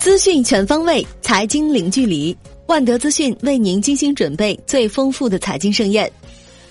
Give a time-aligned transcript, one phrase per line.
[0.00, 2.34] 资讯全方位，财经零距离。
[2.68, 6.10] 万德资讯为您精心准备最丰富的财经盛宴。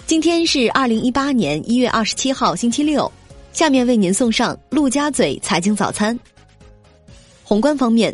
[0.08, 3.10] 今天是二零一八年一月二十七号，星期六。
[3.54, 6.20] 下面为您送上陆家嘴财经早餐。
[7.44, 8.14] 宏观方面，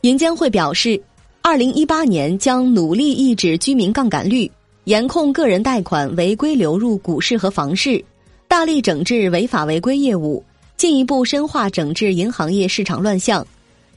[0.00, 0.98] 银监会表示，
[1.42, 4.50] 二零一八年将努力抑制居民杠杆率，
[4.84, 8.02] 严控个人贷款违规流入股市和房市，
[8.48, 10.42] 大力整治违法违规业务，
[10.78, 13.46] 进一步深化整治银行业市场乱象。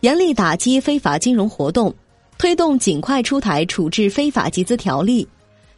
[0.02, 1.94] 严厉打击非法金融活动，
[2.40, 5.28] 推动尽快出台处置非法集资条例，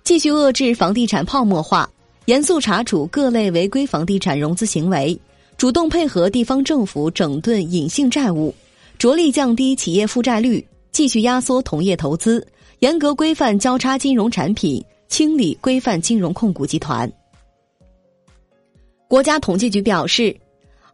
[0.01, 1.89] 继续遏制房地产泡沫化，
[2.25, 5.19] 严肃查处各类违规房地产融资行为，
[5.57, 8.55] 主动配合地方政府整顿隐性债务，
[8.97, 12.47] 着力降低企业负债率，继续压缩同业投资，
[12.79, 17.11] 严格规范交叉金融产品，清理规范金融控股集团。
[19.09, 20.33] 国家统计局表示。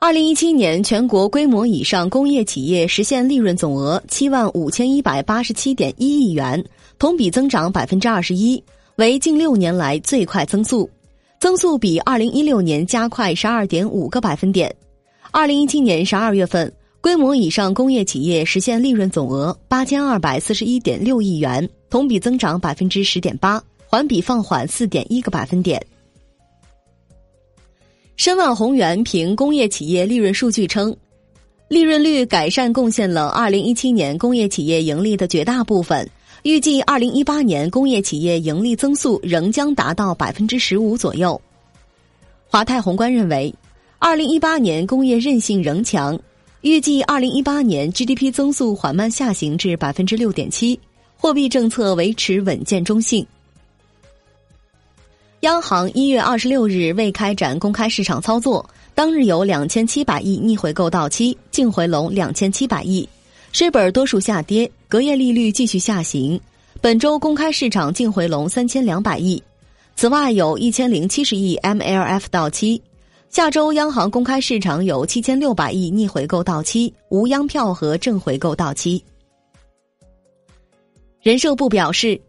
[0.01, 6.63] 二零一七年全国规模以上工业企业实现利润总额七万五千一百八十七点一亿元，
[6.97, 8.63] 同比增长百分之二十一，
[8.95, 10.89] 为近六年来最快增速，
[11.37, 14.73] 增速比二零一六年加快十二点五个百分点。
[15.31, 16.71] 二零一七年十二月份，
[17.01, 25.85] 规模以上工业企业实现利润总额八千二百四十一点六亿元，同比增长百分之十点八，环比放缓四点一个百分点。
[28.19, 30.93] 申万宏源凭工业企业利润数据称，
[31.69, 36.05] 利润率改善贡献了二零一七年工业企业盈利的绝大部分。
[36.43, 41.39] 预计二零一八年工业企业盈利增速仍将达到百分之十五左右。
[42.49, 43.55] 华泰宏观认为，
[43.99, 46.19] 二零一八年工业韧性仍强，
[46.59, 50.77] 预计二零一八年 GDP 增速缓慢下行至百分之六点七，
[51.15, 53.25] 货币政策维持稳健中性。
[55.41, 63.07] 央行一月二十六日未开展公开市场操作，当日有两千七百亿逆回购到期，净回笼两千七百亿，
[63.53, 66.37] 税本多数下跌，隔夜利率继续下行。
[66.81, 69.41] 本周公开市场净回笼三千两百亿，
[69.95, 72.81] 此外有一千零七十亿 MLF 到期。
[73.29, 79.01] 下周央行公开市场有七千六百亿逆回购到期，无央票和正回购到期。
[81.21, 82.19] 人社部表示。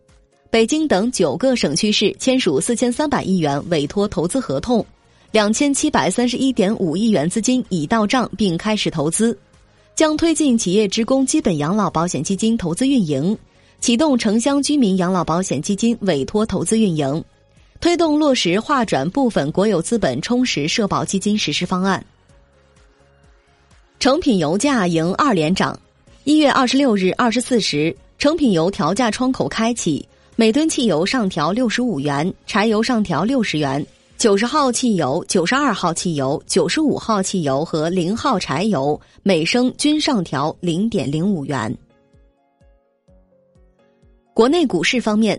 [0.51, 4.85] 北京等九个省区市签署四千三百亿元委托投资合同，
[5.31, 9.39] 两千七百三十一点五亿元资金已到账并开始投资，
[9.95, 13.39] 将推进企业职工基本养老保险基金投资运营，
[13.79, 17.25] 启动城乡居民养老保险基金委托投资运营，
[17.81, 22.05] 推动落实划转部分国有资本充实社保基金实施方案。
[24.01, 25.79] 成品油价迎二连涨，
[26.25, 30.05] 一月二十六日二十四时，成品油调价窗口开启。
[30.41, 33.87] 每吨汽油上调六十五元，柴油上调六十元，
[34.17, 41.77] 九十号汽油、九十二号汽油、九十五号汽油和零号柴油每升均上调零点零五元。
[44.33, 45.39] 国内股市方面，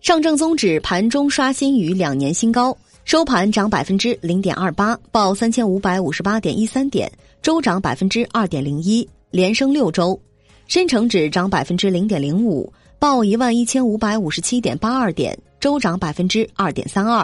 [0.00, 7.08] 上证综指盘中刷新逾两年新高，收盘涨百分之零点二八，报三千五百五十八点一三点，
[7.40, 10.20] 周涨百分之二点零一，连升六周。
[10.66, 12.72] 深成指涨百分之零点零五。
[13.04, 17.22] 报一万一千五百五十七点八二点，周涨百分之二点三二，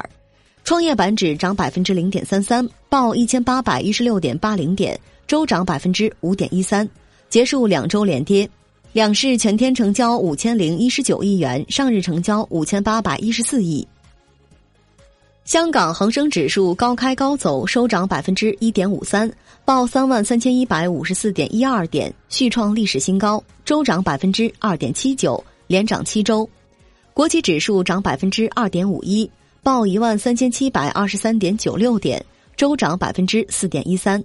[0.63, 6.87] 创业板指涨百分之零点三三，报一千八百一十六点八零点，周涨百分之五点一三，
[7.31, 8.47] 结束两周连跌。
[8.93, 13.89] 两市全天成交五千零一十九亿元，上日成交五千八百一十四亿。
[15.47, 19.33] 香港恒生指数高开高走，收涨百分之一点五三，
[19.65, 25.43] 报三万三千一百五十四点一二点，续创历史新高，周涨百分之二点七九。
[25.71, 26.51] 连涨七周，
[27.15, 29.31] 国企指数涨百分之二点五一，
[29.63, 32.21] 报一万三千七百二十三点九六点，
[32.57, 34.21] 周涨百分之四点一三。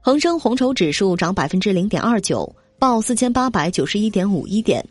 [0.00, 4.84] 恒生红筹指数涨百分之零点二九，报四千八百九十一点五一点。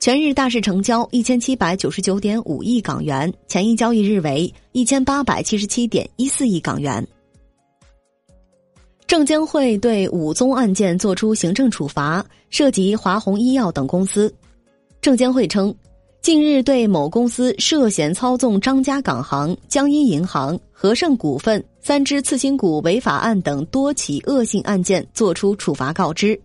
[0.00, 7.06] 全日大市成交一千七百九十九点五亿港元，前一交易日为一千八百七十七点一四亿港元。
[9.06, 14.34] 证监会对五宗案件作出行政处罚，涉及华虹医药等公司。
[15.00, 15.74] 证监会称，
[16.20, 26.38] 近日对某公司涉嫌操纵张家港行、江阴银行、和盛股份三只次新股违法案等多起恶性案件作出处罚告知，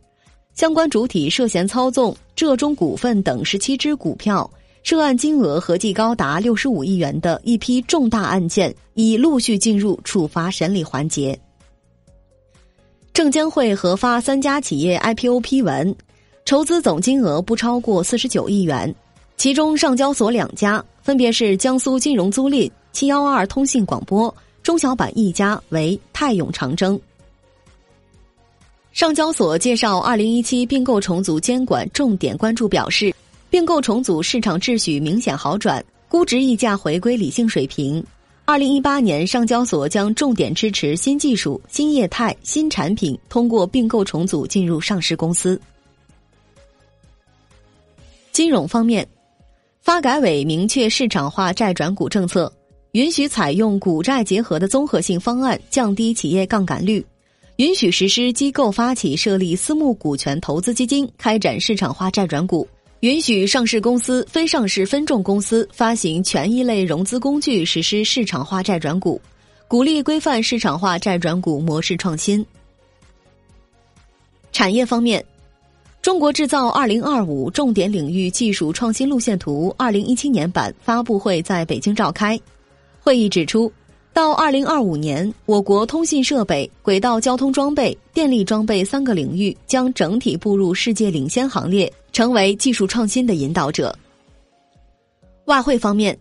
[0.53, 4.47] 相关主体涉嫌操纵浙中股份等十七只股票，
[4.83, 11.39] 涉案金额合计高达六十五亿元的一批重大案件已陆续进入处罚审理环节。
[13.13, 15.95] 证监会核发三家企业 IPO 批文。
[16.51, 18.93] 筹资总金额不超过四十九亿元，
[19.37, 26.99] 其中上交所两家分别是江苏金融租赁、七幺二通信广播，中小板一家为泰永长征。
[28.91, 33.15] 上交所介绍二零一七并购重组监管重点关注表示，
[33.49, 38.05] 并购重组市场秩序明显好转，估值溢价回归理性水平。
[38.43, 45.57] 二零一八年，上交所将重点支持新技术、新业态、新产品通过并购重组进入上市公司。
[48.31, 49.07] 金融方面，
[49.81, 52.51] 发改委明确市场化债转股政策，
[52.93, 57.05] 允许采用股债结合的综合性方案，降低企业杠杆率。
[57.57, 62.65] 允许实施机构发起设立私募股权投资基金，开展市场化债转股；
[63.01, 69.21] 允许上市公司、非上市分众公司发行权益类融资工具实施市场化债转股，
[69.67, 72.43] 鼓励规范市场化债转股模式创新。
[74.51, 75.23] 产业方面，
[76.01, 82.39] 中国制造二零二五重点领域技术创新路线图二零一七年版发布会在北京召开，
[82.99, 83.71] 会议指出。
[84.13, 93.95] 到二零二五年，我国通信设备、轨道交通装备、电力装备三个领域将整体步入世界领先行列，成为技术创新的引导者。
[95.45, 96.17] 外汇方面，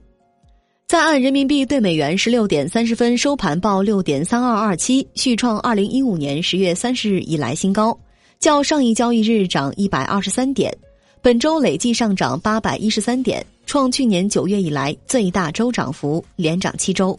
[0.87, 7.99] 在岸人民币对美元十六点三十分收盘报六点三二二七，续创二零一五年十月三十日以来新高，
[8.41, 10.75] 较上一交易日涨一百二十三点，
[11.21, 17.19] 本周累计上涨八百一十三点，创去年九月以来最大周涨幅，连涨七周。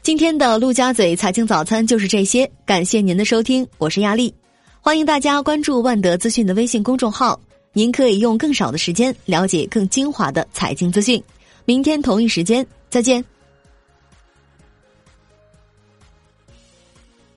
[0.00, 4.32] 今天的陆家嘴财经早餐就是这些，感谢您的收听，我是亚丽，
[4.80, 7.38] 欢迎大家关注万德资讯的微信公众号，
[7.74, 11.22] 您可以用更少的时间了解更精华的财经资讯。
[11.66, 13.22] 明天同一时间再见。